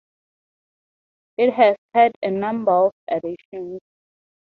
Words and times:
It 1.37 1.53
has 1.53 1.75
had 1.93 2.11
a 2.23 2.31
number 2.31 2.71
of 2.87 2.91
additions. 3.07 3.81